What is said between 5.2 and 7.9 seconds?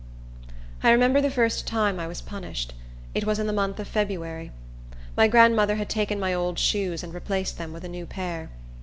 grandmother had taken my old shoes, and replaced them with a